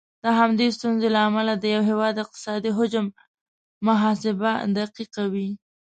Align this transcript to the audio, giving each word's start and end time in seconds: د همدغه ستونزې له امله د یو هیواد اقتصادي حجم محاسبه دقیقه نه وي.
د 0.23 0.25
همدغه 0.39 0.73
ستونزې 0.77 1.09
له 1.15 1.19
امله 1.27 1.53
د 1.57 1.65
یو 1.73 1.81
هیواد 1.89 2.15
اقتصادي 2.23 2.71
حجم 2.77 3.05
محاسبه 3.87 4.51
دقیقه 4.77 5.17
نه 5.23 5.23
وي. 5.31 5.49